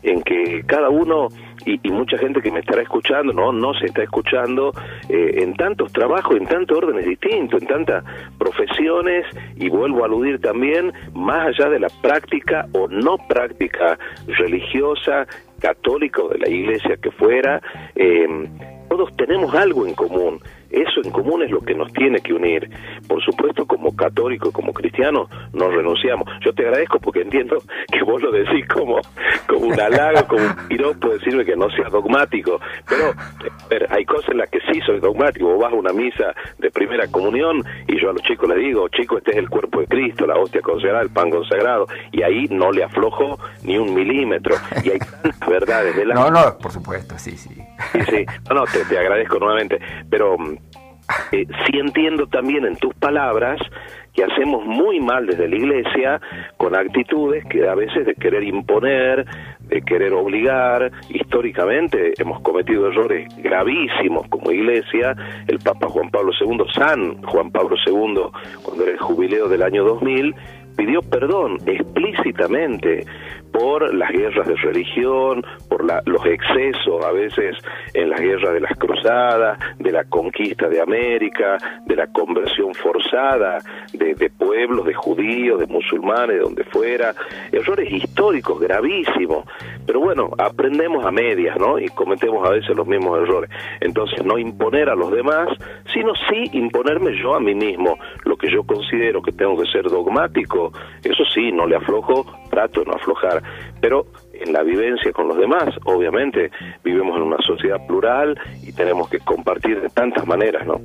en 0.02 0.22
que 0.22 0.62
cada 0.66 0.88
uno 0.88 1.28
y, 1.66 1.78
mucha 1.90 2.18
gente 2.18 2.40
que 2.40 2.50
me 2.50 2.60
estará 2.60 2.82
escuchando, 2.82 3.32
no, 3.32 3.52
no 3.52 3.74
se 3.74 3.86
está 3.86 4.02
escuchando 4.02 4.72
eh, 5.08 5.42
en 5.42 5.54
tantos 5.54 5.92
trabajos, 5.92 6.36
en 6.36 6.46
tantos 6.46 6.78
órdenes 6.78 7.06
distintos, 7.06 7.62
en 7.62 7.68
tantas 7.68 8.04
profesiones, 8.38 9.26
y 9.56 9.68
vuelvo 9.68 10.02
a 10.02 10.06
aludir 10.06 10.40
también, 10.40 10.92
más 11.14 11.48
allá 11.48 11.70
de 11.70 11.78
la 11.78 11.88
práctica 12.02 12.66
o 12.72 12.88
no 12.88 13.16
práctica 13.28 13.98
religiosa, 14.26 15.26
católica 15.60 16.22
o 16.22 16.28
de 16.30 16.38
la 16.38 16.48
iglesia 16.48 16.96
que 16.96 17.10
fuera, 17.12 17.62
eh, 17.94 18.26
todos 18.88 19.14
tenemos 19.16 19.54
algo 19.54 19.86
en 19.86 19.94
común 19.94 20.40
eso 20.72 21.00
en 21.04 21.10
común 21.10 21.42
es 21.42 21.50
lo 21.50 21.60
que 21.60 21.74
nos 21.74 21.92
tiene 21.92 22.20
que 22.20 22.32
unir. 22.32 22.68
Por 23.06 23.22
supuesto, 23.22 23.66
como 23.66 23.94
católico 23.94 24.48
y 24.48 24.52
como 24.52 24.72
cristiano, 24.72 25.28
no 25.52 25.70
renunciamos. 25.70 26.28
Yo 26.44 26.52
te 26.52 26.64
agradezco 26.64 26.98
porque 26.98 27.20
entiendo 27.20 27.58
que 27.90 28.02
vos 28.02 28.22
lo 28.22 28.32
decís 28.32 28.66
como, 28.68 29.00
como 29.46 29.66
un 29.66 29.80
halago, 29.80 30.26
como 30.26 30.42
un 30.42 30.68
piropo, 30.68 31.10
decirme 31.10 31.44
que 31.44 31.56
no 31.56 31.70
sea 31.70 31.88
dogmático. 31.90 32.60
Pero, 32.88 33.12
hay 33.90 34.04
cosas 34.04 34.30
en 34.30 34.38
las 34.38 34.50
que 34.50 34.60
sí 34.72 34.80
soy 34.86 35.00
dogmático. 35.00 35.46
Vos 35.46 35.60
vas 35.60 35.72
a 35.72 35.76
una 35.76 35.92
misa 35.92 36.34
de 36.58 36.70
primera 36.70 37.06
comunión 37.08 37.62
y 37.86 38.00
yo 38.00 38.10
a 38.10 38.12
los 38.12 38.22
chicos 38.22 38.48
les 38.48 38.58
digo, 38.58 38.88
chicos, 38.88 39.18
este 39.18 39.32
es 39.32 39.36
el 39.38 39.50
cuerpo 39.50 39.80
de 39.80 39.86
Cristo, 39.86 40.26
la 40.26 40.36
hostia 40.36 40.62
consagrada, 40.62 41.02
el 41.02 41.10
pan 41.10 41.30
consagrado. 41.30 41.86
Y 42.12 42.22
ahí 42.22 42.46
no 42.50 42.72
le 42.72 42.84
aflojo 42.84 43.38
ni 43.64 43.76
un 43.76 43.92
milímetro. 43.94 44.56
Y 44.84 44.90
hay 44.90 44.98
verdades 45.48 45.96
de 45.96 46.06
la... 46.06 46.14
No, 46.14 46.30
no, 46.30 46.58
por 46.58 46.72
supuesto, 46.72 47.18
sí, 47.18 47.36
sí. 47.36 47.54
Sí, 47.92 48.00
sí. 48.08 48.26
No, 48.48 48.56
no, 48.56 48.64
te, 48.64 48.84
te 48.84 48.98
agradezco 48.98 49.38
nuevamente. 49.38 49.80
Pero 50.08 50.36
eh, 51.32 51.46
sí 51.66 51.78
entiendo 51.78 52.26
también 52.26 52.64
en 52.64 52.76
tus 52.76 52.94
palabras 52.94 53.60
que 54.14 54.24
hacemos 54.24 54.64
muy 54.66 55.00
mal 55.00 55.26
desde 55.26 55.48
la 55.48 55.56
iglesia 55.56 56.20
con 56.58 56.76
actitudes 56.76 57.44
que 57.46 57.66
a 57.66 57.74
veces 57.74 58.04
de 58.06 58.14
querer 58.14 58.42
imponer, 58.42 59.24
de 59.60 59.82
querer 59.82 60.12
obligar, 60.12 60.90
históricamente 61.08 62.12
hemos 62.18 62.40
cometido 62.40 62.88
errores 62.88 63.26
gravísimos 63.38 64.28
como 64.28 64.50
iglesia, 64.50 65.16
el 65.48 65.58
Papa 65.60 65.88
Juan 65.88 66.10
Pablo 66.10 66.32
II, 66.38 66.64
San 66.74 67.22
Juan 67.22 67.50
Pablo 67.50 67.76
II, 67.86 68.22
cuando 68.62 68.84
era 68.84 68.92
el 68.92 68.98
jubileo 68.98 69.48
del 69.48 69.62
año 69.62 69.82
2000, 69.84 70.34
pidió 70.76 71.00
perdón 71.02 71.58
explícitamente 71.66 73.06
por 73.52 73.94
las 73.94 74.10
guerras 74.10 74.46
de 74.46 74.56
religión, 74.56 75.44
por 75.68 75.84
los 75.84 76.26
excesos 76.26 77.04
a 77.04 77.12
veces 77.12 77.56
en 77.94 78.10
las 78.10 78.20
guerras 78.20 78.54
de 78.54 78.60
las 78.60 78.76
cruzadas, 78.78 79.58
de 79.78 79.92
la 79.92 80.04
conquista 80.04 80.68
de 80.68 80.80
América, 80.80 81.58
de 81.86 81.96
la 81.96 82.06
conversión 82.08 82.74
forzada 82.74 83.58
de, 83.92 84.30
pueblos, 84.30 84.86
de 84.86 84.94
judíos, 84.94 85.60
de 85.60 85.66
musulmanes, 85.66 86.36
de 86.36 86.42
donde 86.42 86.64
fuera, 86.64 87.14
errores 87.50 87.90
históricos 87.92 88.60
gravísimos, 88.60 89.44
pero 89.86 90.00
bueno, 90.00 90.30
aprendemos 90.38 91.04
a 91.04 91.10
medias, 91.10 91.58
¿no? 91.58 91.78
Y 91.78 91.88
cometemos 91.88 92.46
a 92.46 92.50
veces 92.50 92.74
los 92.76 92.86
mismos 92.86 93.20
errores. 93.20 93.50
Entonces, 93.80 94.24
no 94.24 94.38
imponer 94.38 94.88
a 94.88 94.94
los 94.94 95.10
demás, 95.10 95.48
sino 95.92 96.12
sí 96.28 96.44
imponerme 96.52 97.16
yo 97.20 97.34
a 97.34 97.40
mí 97.40 97.54
mismo, 97.54 97.98
lo 98.24 98.36
que 98.36 98.50
yo 98.50 98.64
considero 98.64 99.22
que 99.22 99.32
tengo 99.32 99.56
que 99.60 99.70
ser 99.70 99.84
dogmático, 99.84 100.72
eso 101.02 101.24
sí, 101.34 101.52
no 101.52 101.66
le 101.66 101.76
aflojo, 101.76 102.24
trato 102.52 102.84
no 102.84 102.92
aflojar 102.92 103.42
pero 103.80 104.06
en 104.32 104.52
la 104.52 104.62
vivencia 104.62 105.12
con 105.12 105.28
los 105.28 105.36
demás, 105.36 105.74
obviamente, 105.84 106.50
vivimos 106.84 107.16
en 107.16 107.22
una 107.22 107.38
sociedad 107.38 107.84
plural 107.86 108.38
y 108.62 108.72
tenemos 108.72 109.08
que 109.08 109.18
compartir 109.20 109.80
de 109.80 109.88
tantas 109.88 110.26
maneras, 110.26 110.66
¿no? 110.66 110.80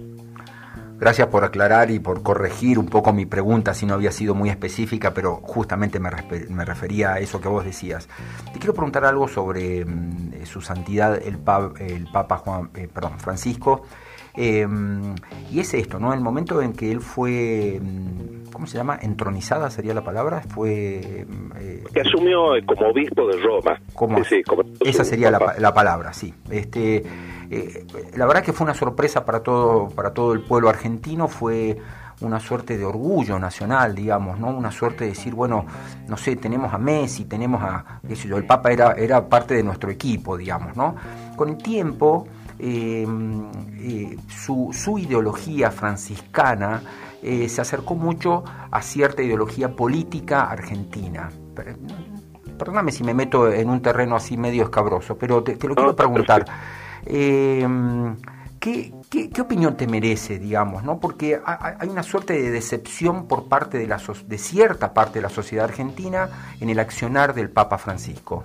Gracias 1.00 1.28
por 1.28 1.44
aclarar 1.44 1.92
y 1.92 2.00
por 2.00 2.24
corregir 2.24 2.80
un 2.80 2.88
poco 2.88 3.14
mi 3.14 3.28
pregunta, 3.28 3.76
si 3.76 3.86
no 3.86 3.94
había 3.94 4.12
sido 4.12 4.34
muy 4.34 4.50
específica, 4.50 5.14
pero 5.14 5.36
justamente 5.36 6.00
me, 6.00 6.10
refería 6.66 7.14
a 7.14 7.20
eso 7.20 7.40
que 7.40 7.48
vos 7.48 7.64
decías. 7.64 8.10
Te 8.52 8.58
quiero 8.58 8.74
preguntar 8.74 9.06
algo 9.06 9.28
sobre 9.28 9.86
mm, 9.86 10.44
su 10.46 10.60
santidad 10.60 11.16
el, 11.16 11.38
el 11.80 12.08
Papa 12.12 12.38
Juan, 12.38 12.72
eh, 12.76 12.88
perdón, 12.92 13.20
Francisco. 13.20 13.84
Em, 14.40 15.16
y 15.52 15.60
es 15.60 15.74
esto, 15.74 16.00
¿no? 16.00 16.14
El 16.14 16.22
momento 16.22 16.62
en 16.62 16.74
que 16.74 16.92
él 16.92 17.02
fue, 17.02 17.80
mm, 17.82 18.52
¿cómo 18.54 18.68
se 18.68 18.78
llama? 18.78 19.00
Entronizada 19.02 19.72
sería 19.72 19.96
la 19.96 20.04
palabra, 20.04 20.42
fue... 20.42 21.26
Eh, 21.60 21.84
que 21.92 22.02
asumió 22.02 22.52
como 22.68 22.90
obispo 22.90 23.28
de 23.28 23.42
Roma. 23.42 23.80
sí, 24.30 24.44
esa 24.82 25.04
sería 25.04 25.32
la, 25.32 25.74
palabra, 25.74 26.14
sí. 26.14 26.32
Este, 26.52 27.04
eh, 27.50 27.86
la 28.16 28.28
verdad 28.28 28.44
que 28.44 28.54
fue 28.54 28.66
una 28.66 28.76
sorpresa 28.76 29.26
para 29.26 29.42
todo, 29.42 29.90
para 29.90 30.14
todo 30.14 30.34
el 30.34 30.42
pueblo 30.42 30.70
argentino, 30.70 31.28
fue 31.28 31.76
una 32.22 32.40
suerte 32.40 32.78
de 32.78 32.86
orgullo 32.86 33.40
nacional, 33.40 33.96
digamos, 33.96 34.40
¿no? 34.40 34.50
Una 34.50 34.72
suerte 34.72 35.06
de 35.06 35.12
decir, 35.12 35.34
bueno, 35.34 35.66
no 36.08 36.18
sé, 36.18 36.36
tenemos 36.36 36.72
a 36.74 36.78
Messi, 36.78 37.26
tenemos 37.26 37.64
a, 37.64 38.02
qué 38.08 38.16
sé 38.16 38.28
yo, 38.28 38.38
el 38.38 38.46
Papa 38.46 38.72
era, 38.72 38.94
era 38.94 39.28
parte 39.28 39.56
de 39.56 39.64
nuestro 39.64 39.90
equipo, 39.90 40.38
digamos, 40.38 40.76
¿no? 40.76 40.96
Con 41.36 41.50
el 41.50 41.58
tiempo 41.58 42.28
Em, 42.60 43.52
eh, 43.80 44.18
su, 44.28 44.72
su, 44.74 44.98
ideología 44.98 45.70
franciscana 45.70 46.82
eh, 47.22 47.48
se 47.50 47.62
acercó 47.62 47.94
mucho 47.94 48.44
a 48.72 48.82
cierta 48.82 49.22
ideología 49.22 49.76
política 49.76 50.50
argentina. 50.50 51.30
Perdóname 52.58 52.92
si 52.92 53.04
me 53.04 53.14
meto 53.14 53.52
en 53.52 53.70
un 53.70 53.82
terreno 53.82 54.16
así 54.16 54.38
medio 54.38 54.64
escabroso, 54.64 55.18
pero 55.18 55.44
te, 55.44 55.54
lo 55.68 55.76
quiero 55.76 55.96
preguntar. 55.96 56.46
Em, 57.06 58.16
¿qué, 58.60 58.92
qué, 59.10 59.42
opinión 59.42 59.78
te 59.78 59.86
merece, 59.86 60.40
digamos? 60.40 60.84
¿no? 60.84 61.00
Porque 61.00 61.40
hay 61.46 61.88
una 61.88 62.02
suerte 62.02 62.34
de 62.34 62.50
decepción 62.50 63.28
por 63.28 63.48
parte 63.48 63.78
de, 63.78 63.86
la, 63.86 64.02
de 64.26 64.38
cierta 64.40 64.94
parte 64.94 65.20
de 65.20 65.22
la 65.22 65.30
sociedad 65.30 65.66
argentina 65.66 66.56
en 66.60 66.70
el 66.70 66.80
accionar 66.80 67.36
del 67.36 67.52
Papa 67.52 67.78
Francisco. 67.78 68.44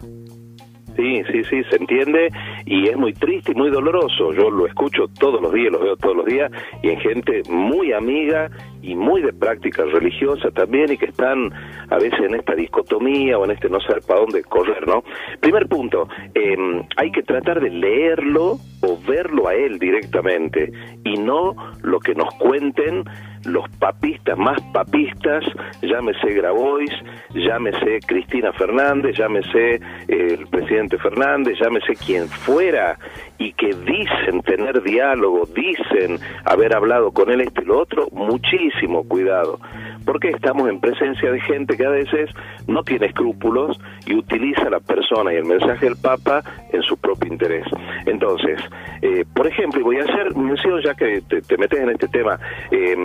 Sí, 0.96 1.22
sí, 1.30 1.42
sí, 1.44 1.62
se 1.70 1.76
entiende 1.76 2.28
y 2.66 2.88
es 2.88 2.96
muy 2.96 3.12
triste 3.14 3.52
y 3.52 3.54
muy 3.54 3.70
doloroso. 3.70 4.32
Yo 4.32 4.50
lo 4.50 4.66
escucho 4.66 5.08
todos 5.18 5.40
los 5.40 5.52
días, 5.52 5.72
lo 5.72 5.80
veo 5.80 5.96
todos 5.96 6.16
los 6.16 6.26
días 6.26 6.50
y 6.82 6.90
en 6.90 7.00
gente 7.00 7.42
muy 7.48 7.92
amiga 7.92 8.50
y 8.82 8.94
muy 8.94 9.22
de 9.22 9.32
práctica 9.32 9.84
religiosa 9.84 10.50
también 10.50 10.92
y 10.92 10.98
que 10.98 11.06
están 11.06 11.50
a 11.88 11.96
veces 11.96 12.20
en 12.20 12.34
esta 12.34 12.54
dicotomía 12.54 13.38
o 13.38 13.44
en 13.44 13.52
este 13.52 13.68
no 13.68 13.80
saber 13.80 14.02
para 14.06 14.20
dónde 14.20 14.42
correr, 14.42 14.86
¿no? 14.86 15.02
Primer 15.40 15.68
punto, 15.68 16.08
em, 16.34 16.82
hay 16.96 17.10
que 17.12 17.22
tratar 17.22 17.60
de 17.60 17.70
leerlo 17.70 18.58
o 18.82 18.98
verlo 19.06 19.48
a 19.48 19.54
él 19.54 19.78
directamente 19.78 20.72
y 21.04 21.14
no 21.14 21.54
lo 21.82 22.00
que 22.00 22.14
nos 22.14 22.34
cuenten 22.34 23.04
los 23.44 23.68
papistas 23.78 24.38
más 24.38 24.60
papistas, 24.72 25.44
llámese 25.82 26.32
Grabois, 26.32 26.90
llámese 27.34 28.00
Cristina 28.06 28.52
Fernández, 28.52 29.16
llámese 29.16 29.74
eh, 29.74 29.80
el 30.08 30.46
presidente 30.46 30.98
Fernández, 30.98 31.58
llámese 31.60 31.94
quien 31.94 32.28
fuera, 32.28 32.98
y 33.38 33.52
que 33.54 33.74
dicen 33.74 34.42
tener 34.42 34.82
diálogo, 34.82 35.46
dicen 35.54 36.18
haber 36.44 36.74
hablado 36.74 37.10
con 37.10 37.30
él 37.30 37.40
este 37.40 37.62
y 37.62 37.66
lo 37.66 37.80
otro, 37.80 38.08
muchísimo 38.12 39.06
cuidado 39.08 39.58
porque 40.04 40.30
estamos 40.30 40.68
en 40.68 40.80
presencia 40.80 41.30
de 41.30 41.40
gente 41.40 41.76
que 41.76 41.86
a 41.86 41.90
veces 41.90 42.30
no 42.66 42.82
tiene 42.82 43.06
escrúpulos 43.06 43.78
y 44.06 44.14
utiliza 44.14 44.70
la 44.70 44.80
persona 44.80 45.32
y 45.32 45.36
el 45.36 45.44
mensaje 45.44 45.86
del 45.86 45.96
Papa 45.96 46.42
en 46.72 46.82
su 46.82 46.96
propio 46.96 47.32
interés. 47.32 47.66
Entonces, 48.06 48.60
eh, 49.02 49.24
por 49.34 49.46
ejemplo, 49.46 49.80
y 49.80 49.82
voy 49.82 49.96
a 49.98 50.04
hacer 50.04 50.34
mención 50.36 50.80
ya 50.82 50.94
que 50.94 51.22
te, 51.22 51.56
metes 51.56 51.80
en 51.80 51.90
este 51.90 52.08
tema, 52.08 52.38
eh, 52.70 52.96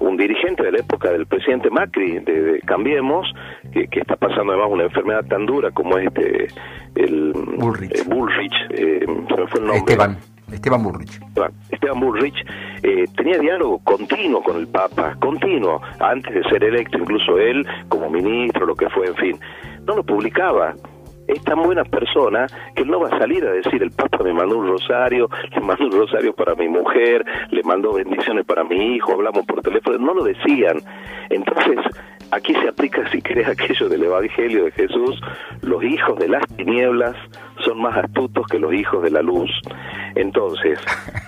un 0.00 0.16
dirigente 0.16 0.62
de 0.62 0.72
la 0.72 0.78
época 0.78 1.10
del 1.10 1.26
presidente 1.26 1.70
Macri, 1.70 2.18
de, 2.20 2.60
Cambiemos, 2.66 3.26
que, 3.72 3.88
está 3.90 4.16
pasando 4.16 4.52
además 4.52 4.68
una 4.70 4.84
enfermedad 4.84 5.24
tan 5.26 5.46
dura 5.46 5.70
como 5.70 5.98
este, 5.98 6.48
el 6.94 7.32
Bullrich, 7.32 8.04
Bullrich 8.06 8.54
eh, 8.70 9.04
se 9.06 9.36
me 9.36 9.46
fue 9.46 9.60
el 9.60 9.66
nombre. 9.66 9.92
Esteban. 9.92 10.18
Esteban 10.52 10.82
Bullrich. 10.82 11.20
Esteban 11.70 12.00
Bullrich 12.00 12.44
eh, 12.82 13.04
tenía 13.16 13.38
diálogo 13.38 13.78
continuo 13.84 14.42
con 14.42 14.56
el 14.56 14.68
Papa, 14.68 15.16
continuo, 15.20 15.80
antes 16.00 16.34
de 16.34 16.42
ser 16.44 16.64
electo, 16.64 16.98
incluso 16.98 17.38
él 17.38 17.66
como 17.88 18.10
ministro, 18.10 18.66
lo 18.66 18.74
que 18.74 18.88
fue, 18.90 19.06
en 19.06 19.16
fin. 19.16 19.40
No 19.86 19.96
lo 19.96 20.04
publicaba, 20.04 20.74
es 21.26 21.42
tan 21.44 21.62
buena 21.62 21.84
persona 21.84 22.46
que 22.74 22.84
no 22.84 23.00
va 23.00 23.08
a 23.08 23.18
salir 23.18 23.44
a 23.44 23.52
decir 23.52 23.82
el 23.82 23.90
Papa 23.90 24.18
me 24.24 24.32
mandó 24.32 24.58
un 24.58 24.66
rosario, 24.66 25.28
le 25.54 25.60
mandó 25.60 25.86
un 25.86 25.92
rosario 25.92 26.32
para 26.34 26.54
mi 26.54 26.68
mujer, 26.68 27.24
le 27.50 27.62
mandó 27.62 27.92
bendiciones 27.92 28.44
para 28.44 28.64
mi 28.64 28.96
hijo, 28.96 29.12
hablamos 29.12 29.46
por 29.46 29.62
teléfono, 29.62 29.98
no 29.98 30.14
lo 30.14 30.24
decían. 30.24 30.80
Entonces, 31.30 31.78
aquí 32.32 32.52
se 32.54 32.68
aplica, 32.68 33.08
si 33.10 33.22
querés, 33.22 33.48
aquello 33.48 33.88
del 33.88 34.04
Evangelio 34.04 34.64
de 34.64 34.72
Jesús, 34.72 35.20
los 35.62 35.82
hijos 35.84 36.18
de 36.18 36.28
las 36.28 36.46
tinieblas 36.56 37.16
son 37.60 37.80
más 37.80 37.96
astutos 37.96 38.46
que 38.46 38.58
los 38.58 38.72
hijos 38.72 39.02
de 39.02 39.10
la 39.10 39.22
luz. 39.22 39.50
Entonces, 40.14 40.78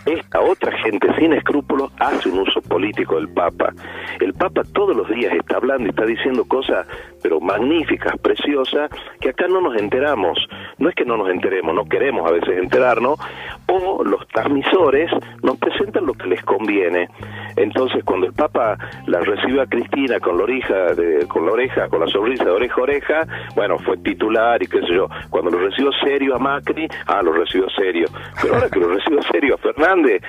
esta 0.07 0.41
otra 0.41 0.73
gente 0.79 1.09
sin 1.19 1.33
escrúpulos 1.33 1.93
hace 1.99 2.29
un 2.29 2.41
uso 2.41 2.61
político 2.63 3.17
del 3.17 3.29
Papa. 3.29 3.73
El 4.21 4.35
Papa 4.35 4.63
todos 4.73 4.97
los 4.97 5.09
días 5.09 5.33
está 5.35 5.57
hablando 5.57 5.87
y 5.87 5.91
está 5.91 6.05
diciendo 6.05 6.45
cosas, 6.45 6.87
pero 7.23 7.41
magníficas, 7.41 8.19
preciosas, 8.19 8.91
que 9.21 9.31
acá 9.31 9.47
no 9.49 9.61
nos 9.61 9.77
enteramos. 9.77 10.39
No 10.79 10.89
es 10.89 10.95
que 10.95 11.05
no 11.05 11.17
nos 11.17 11.31
enteremos, 11.31 11.75
no 11.75 11.85
queremos 11.85 12.29
a 12.29 12.33
veces 12.33 12.59
enterarnos, 12.59 13.19
o 13.67 14.03
los 14.05 14.27
transmisores 14.29 15.11
nos 15.43 15.57
presentan 15.59 16.07
lo 16.07 16.15
que 16.15 16.27
les 16.27 16.43
conviene. 16.43 17.09
Entonces, 17.57 18.03
cuando 18.05 18.27
el 18.27 18.33
Papa 18.33 18.77
la 19.07 19.21
recibió 19.21 19.63
a 19.63 19.67
Cristina 19.67 20.19
con 20.21 20.39
la 20.39 20.45
oreja, 20.45 20.95
de, 20.95 21.27
con 21.29 21.47
la 21.47 21.53
oreja, 21.53 21.89
con 21.89 22.01
la 22.01 22.07
sonrisa 22.07 22.45
de 22.45 22.51
oreja 22.51 22.75
a 22.79 22.83
oreja, 22.83 23.27
bueno, 23.55 23.79
fue 23.79 23.97
titular 23.99 24.63
y 24.63 24.67
qué 24.67 24.81
sé 24.81 24.95
yo. 24.95 25.09
Cuando 25.31 25.51
lo 25.51 25.59
recibió 25.59 25.91
serio 26.05 26.22
a 26.31 26.39
Macri, 26.39 26.89
ah, 27.07 27.23
lo 27.23 27.33
recibió 27.33 27.69
serio. 27.71 28.07
Pero 28.41 28.55
ahora 28.55 28.69
que 28.69 28.79
lo 28.79 28.89
recibió 28.89 29.21
serio 29.31 29.55
a 29.55 29.59
Fernández, 29.59 30.23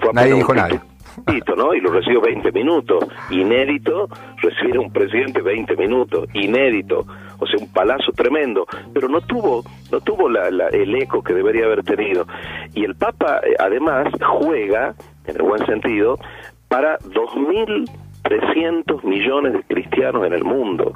fue 0.00 0.12
Nadie 0.12 0.34
dijo 0.34 0.54
nada. 0.54 0.80
¿no? 1.56 1.74
Y 1.74 1.80
lo 1.80 1.90
recibió 1.90 2.20
20 2.20 2.52
minutos. 2.52 3.06
Inédito 3.30 4.08
recibir 4.38 4.76
a 4.76 4.80
un 4.80 4.92
presidente 4.92 5.40
20 5.40 5.76
minutos. 5.76 6.28
Inédito. 6.34 7.06
O 7.38 7.46
sea, 7.46 7.60
un 7.60 7.72
palazo 7.72 8.10
tremendo. 8.12 8.66
Pero 8.92 9.08
no 9.08 9.20
tuvo, 9.20 9.62
no 9.90 10.00
tuvo 10.00 10.28
la, 10.28 10.48
el 10.68 10.94
eco 10.96 11.22
que 11.22 11.32
debería 11.34 11.66
haber 11.66 11.84
tenido. 11.84 12.26
Y 12.74 12.84
el 12.84 12.96
Papa, 12.96 13.40
eh, 13.44 13.54
además, 13.58 14.08
juega, 14.20 14.94
en 15.26 15.36
el 15.36 15.42
buen 15.42 15.64
sentido, 15.66 16.18
para 16.68 16.98
2.300 16.98 19.04
millones 19.04 19.52
de 19.52 19.62
cristianos 19.62 20.26
en 20.26 20.32
el 20.32 20.42
mundo. 20.44 20.94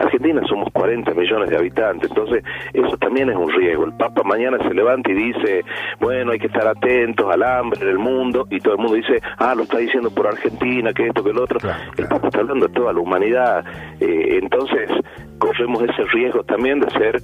Argentina 0.00 0.42
somos 0.48 0.68
40 0.72 1.12
millones 1.14 1.50
de 1.50 1.56
habitantes, 1.56 2.10
entonces 2.10 2.42
eso 2.72 2.96
también 2.96 3.30
es 3.30 3.36
un 3.36 3.50
riesgo. 3.50 3.84
El 3.84 3.92
Papa 3.92 4.22
mañana 4.24 4.58
se 4.58 4.74
levanta 4.74 5.10
y 5.10 5.14
dice, 5.14 5.62
bueno, 6.00 6.32
hay 6.32 6.38
que 6.38 6.46
estar 6.46 6.66
atentos 6.66 7.30
al 7.30 7.42
hambre 7.42 7.80
en 7.82 7.88
el 7.88 7.98
mundo, 7.98 8.46
y 8.50 8.60
todo 8.60 8.74
el 8.74 8.80
mundo 8.80 8.94
dice, 8.94 9.20
ah, 9.38 9.54
lo 9.54 9.64
está 9.64 9.78
diciendo 9.78 10.10
por 10.10 10.26
Argentina, 10.26 10.92
que 10.92 11.06
esto, 11.06 11.22
que 11.22 11.30
el 11.30 11.38
otro. 11.38 11.60
El 11.96 12.08
Papa 12.08 12.28
está 12.28 12.40
hablando 12.40 12.66
de 12.66 12.72
toda 12.72 12.92
la 12.92 13.00
humanidad, 13.00 13.64
eh, 14.00 14.38
entonces 14.42 14.90
corremos 15.38 15.82
ese 15.82 16.04
riesgo 16.12 16.42
también 16.44 16.80
de 16.80 16.90
ser 16.90 17.20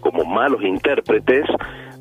como 0.00 0.24
malos 0.24 0.62
intérpretes 0.62 1.46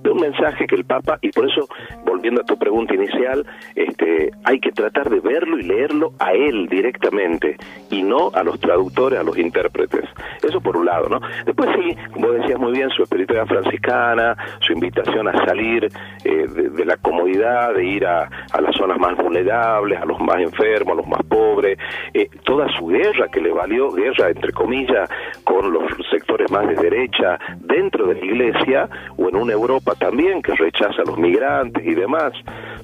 de 0.01 0.10
un 0.12 0.22
mensaje 0.22 0.68
que 0.68 0.75
el 0.75 0.86
Papa, 0.86 1.18
y 1.22 1.32
por 1.32 1.50
eso, 1.50 1.68
volviendo 2.06 2.42
a 2.42 2.46
tu 2.46 2.58
pregunta 2.58 2.94
inicial, 2.94 3.46
este, 3.75 4.32
hay 4.44 4.60
que 4.60 4.72
tratar 4.72 5.10
de 5.10 5.20
verlo 5.20 5.60
y 5.60 5.63
leerlo 5.63 6.13
a 6.20 6.32
él 6.32 6.68
directamente, 6.70 7.58
y 7.89 8.04
no 8.04 8.32
a 8.34 8.44
los 8.44 8.60
traductores, 8.60 9.20
a 9.20 9.24
los 9.24 9.38
intérpretes. 9.38 10.06
Eso 10.42 10.62
por 10.62 10.77
un 10.77 10.86
lado, 10.86 11.10
¿no? 11.10 11.20
Después 11.46 11.70
sí, 11.75 11.96
como 12.13 12.32
decías 12.32 12.60
muy 12.60 12.74
bien, 12.74 12.89
su 12.92 13.04
espiritualidad 13.04 13.48
franciscana, 13.48 14.38
su 14.62 14.74
invitación 14.74 15.27
a 15.27 15.46
salir 15.46 15.89
eh, 16.24 16.48
de, 16.48 16.86
la 16.86 16.98
comodidad, 16.98 17.74
de 17.74 17.86
ir 17.86 18.06
a, 18.06 18.30
a, 18.51 18.62
las 18.62 18.75
zonas 18.75 18.98
más 19.00 19.18
vulnerables, 19.18 20.00
a 20.00 20.06
los 20.06 20.20
más 20.20 20.39
enfermos, 20.39 20.94
a 20.94 20.96
los 20.96 21.08
más 21.08 21.24
pobres, 21.24 21.77
eh, 22.13 22.30
toda 22.46 22.68
su 22.77 22.88
guerra 22.88 23.27
que 23.32 23.42
le 23.42 23.51
valió, 23.51 23.92
guerra 23.92 24.30
entre 24.30 24.51
comillas, 24.54 25.10
con 25.44 25.72
los 25.72 25.84
sectores 26.10 26.50
más 26.51 26.68
de 26.68 26.75
derecha 26.75 27.39
dentro 27.60 27.97
de 28.06 28.16
la 28.16 28.25
iglesia 28.25 28.89
o 29.18 29.30
en 29.30 29.36
una 29.36 29.54
Europa 29.54 29.94
también 29.96 30.42
que 30.42 30.54
rechaza 30.56 31.01
a 31.01 31.06
los 31.06 31.18
migrantes 31.18 31.86
y 31.86 31.96
demás. 31.96 32.34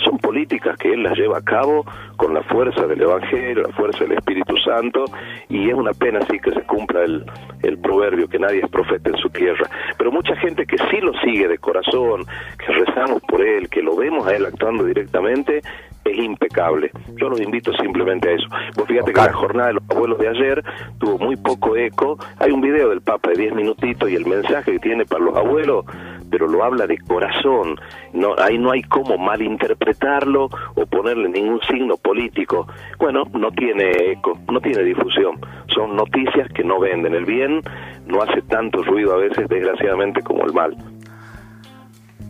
Son 0.04 0.18
políticas 0.18 0.78
que 0.78 0.94
él 0.94 1.04
las 1.04 1.18
lleva 1.18 1.38
a 1.38 1.42
cabo 1.42 1.86
con 2.18 2.34
la 2.34 2.44
fuerza 2.44 2.88
del 2.88 3.02
Evangelio, 3.02 3.64
la 3.64 3.74
fuerza 3.74 4.00
del 4.04 4.14
Espíritu 4.14 4.58
Santo, 4.58 5.06
y 5.50 5.70
es 5.70 5.76
una 5.76 5.94
pena 5.94 6.20
así 6.20 6.40
que 6.40 6.52
se 6.52 6.62
cumpla 6.64 7.04
el, 7.04 7.26
el 7.64 7.78
proverbio 7.78 8.28
que 8.28 8.40
nadie 8.40 8.62
es 8.64 8.70
profeta 8.70 9.10
en 9.10 9.18
su 9.18 9.30
tierra. 9.30 9.70
Pero 9.98 10.12
mucha 10.12 10.36
gente 10.38 10.66
que 10.66 10.78
sí 10.78 10.98
lo 11.02 11.14
sigue 11.20 11.48
de 11.48 11.58
corazón, 11.58 12.26
que 12.58 12.74
rezamos 12.74 13.22
por 13.24 13.42
él, 13.42 13.70
que 13.70 13.82
lo 13.82 13.96
vemos 13.96 14.26
a 14.28 14.36
él 14.36 14.46
actuando 14.46 14.84
directamente, 14.84 15.62
es 16.06 16.18
impecable. 16.18 16.92
Yo 17.16 17.30
los 17.30 17.40
invito 17.40 17.72
simplemente 17.74 18.30
a 18.30 18.34
eso. 18.34 18.48
Vos 18.76 18.88
fíjate 18.88 19.14
que 19.14 19.22
la 19.22 19.34
jornada 19.34 19.68
de 19.68 19.74
los 19.74 19.84
abuelos 19.90 20.20
de 20.20 20.28
ayer 20.28 20.64
tuvo 21.00 21.18
muy 21.18 21.36
poco 21.36 21.76
eco. 21.76 22.18
Hay 22.40 22.52
un 22.52 22.62
video 22.62 22.90
del 22.90 23.02
Papa 23.02 23.32
de 23.32 23.42
10 23.42 23.56
minutitos 23.56 24.10
y 24.10 24.16
el 24.16 24.26
mensaje 24.26 24.74
que 24.74 24.80
tiene 24.80 25.06
para 25.06 25.24
los 25.24 25.36
abuelos, 25.36 25.86
pero 26.30 26.48
lo 26.48 26.64
habla 26.64 26.88
de 26.88 26.98
corazón. 26.98 27.80
No, 28.14 28.36
ahí 28.38 28.58
no 28.58 28.72
hay 28.72 28.84
cómo 28.84 29.18
malinterpretarlo 29.18 30.50
o 30.76 30.86
ponerle 30.86 31.30
ningún 31.30 31.60
signo 31.62 31.98
político. 31.98 32.68
Bueno, 33.00 33.24
no 33.34 33.52
tiene 33.52 33.92
eco, 34.12 34.38
no 34.52 34.60
tiene 34.60 34.84
difusión. 34.84 35.40
Son 35.74 35.96
noticias 35.96 36.52
que 36.54 36.64
no 36.64 36.80
venden. 36.80 37.14
El 37.14 37.26
bien 37.26 37.62
no 38.08 38.22
hace 38.22 38.42
tanto 38.44 38.84
ruido 38.84 39.14
a 39.14 39.18
veces, 39.18 39.48
desgraciadamente, 39.48 40.22
como 40.22 40.46
el 40.46 40.54
mal. 40.54 40.76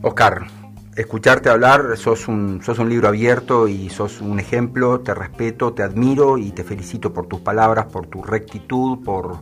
Oscar, 0.02 0.42
escucharte 0.96 1.50
hablar, 1.50 1.98
sos 1.98 2.28
un, 2.28 2.62
sos 2.64 2.80
un 2.80 2.90
libro 2.90 3.08
abierto 3.08 3.68
y 3.68 3.90
sos 3.90 4.22
un 4.22 4.40
ejemplo, 4.40 5.00
te 5.00 5.14
respeto, 5.14 5.74
te 5.74 5.84
admiro 5.84 6.38
y 6.38 6.52
te 6.52 6.64
felicito 6.64 7.14
por 7.14 7.28
tus 7.28 7.42
palabras, 7.42 7.86
por 7.86 8.08
tu 8.08 8.24
rectitud 8.24 9.04
por, 9.04 9.40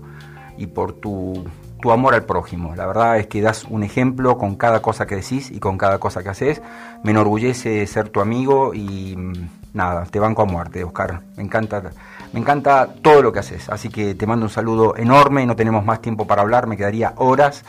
y 0.58 0.68
por 0.68 0.94
tu, 0.94 1.44
tu 1.82 1.92
amor 1.92 2.14
al 2.14 2.24
prójimo. 2.24 2.76
La 2.76 2.86
verdad 2.86 3.18
es 3.18 3.28
que 3.28 3.42
das 3.42 3.66
un 3.66 3.84
ejemplo 3.84 4.38
con 4.38 4.56
cada 4.56 4.82
cosa 4.82 5.06
que 5.06 5.16
decís 5.16 5.52
y 5.52 5.60
con 5.60 5.78
cada 5.78 5.98
cosa 5.98 6.24
que 6.24 6.30
haces. 6.30 6.62
Me 7.04 7.12
enorgullece 7.12 7.86
ser 7.88 8.10
tu 8.10 8.22
amigo 8.22 8.74
y 8.74 9.16
mm, 9.18 9.50
nada, 9.74 10.06
te 10.06 10.20
banco 10.20 10.44
a 10.44 10.46
muerte, 10.46 10.84
Oscar. 10.84 11.22
Me 11.36 11.44
encanta, 11.44 11.82
me 12.32 12.40
encanta 12.40 12.88
todo 13.02 13.22
lo 13.22 13.34
que 13.34 13.40
haces. 13.40 13.70
Así 13.70 13.90
que 13.90 14.16
te 14.16 14.28
mando 14.28 14.46
un 14.46 14.52
saludo 14.52 14.96
enorme, 14.96 15.46
no 15.46 15.56
tenemos 15.56 15.84
más 15.84 16.02
tiempo 16.02 16.28
para 16.28 16.44
hablar, 16.44 16.68
me 16.68 16.78
quedaría 16.78 17.14
horas, 17.18 17.66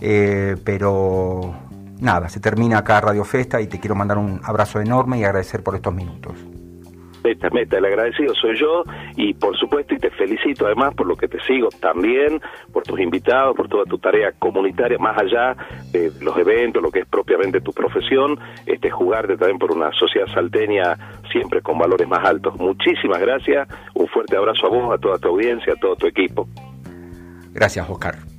eh, 0.00 0.56
pero 0.64 1.54
nada, 2.00 2.28
se 2.28 2.40
termina 2.40 2.78
acá 2.78 3.00
Radio 3.00 3.24
Festa 3.24 3.60
y 3.60 3.66
te 3.66 3.78
quiero 3.78 3.94
mandar 3.94 4.18
un 4.18 4.40
abrazo 4.44 4.80
enorme 4.80 5.18
y 5.18 5.24
agradecer 5.24 5.62
por 5.62 5.74
estos 5.74 5.94
minutos. 5.94 6.34
Meta, 7.22 7.50
meta, 7.50 7.76
el 7.76 7.84
agradecido 7.84 8.34
soy 8.34 8.56
yo 8.58 8.82
y 9.14 9.34
por 9.34 9.54
supuesto 9.58 9.94
y 9.94 9.98
te 9.98 10.10
felicito 10.10 10.64
además 10.64 10.94
por 10.94 11.06
lo 11.06 11.16
que 11.16 11.28
te 11.28 11.38
sigo 11.40 11.68
también, 11.80 12.40
por 12.72 12.82
tus 12.82 12.98
invitados, 12.98 13.54
por 13.54 13.68
toda 13.68 13.84
tu 13.84 13.98
tarea 13.98 14.32
comunitaria, 14.38 14.96
más 14.98 15.18
allá 15.18 15.54
de 15.92 16.10
los 16.22 16.36
eventos, 16.38 16.82
lo 16.82 16.90
que 16.90 17.00
es 17.00 17.06
propiamente 17.06 17.60
tu 17.60 17.72
profesión, 17.72 18.38
este 18.64 18.90
jugarte 18.90 19.36
también 19.36 19.58
por 19.58 19.70
una 19.72 19.92
sociedad 19.92 20.28
salteña 20.32 20.96
siempre 21.30 21.60
con 21.60 21.78
valores 21.78 22.08
más 22.08 22.24
altos. 22.26 22.56
Muchísimas 22.58 23.20
gracias, 23.20 23.68
un 23.94 24.08
fuerte 24.08 24.36
abrazo 24.36 24.66
a 24.66 24.70
vos, 24.70 24.94
a 24.94 24.98
toda 24.98 25.18
tu 25.18 25.28
audiencia, 25.28 25.74
a 25.74 25.76
todo 25.76 25.96
tu 25.96 26.06
equipo. 26.06 26.48
Gracias, 27.52 27.88
Oscar. 27.90 28.29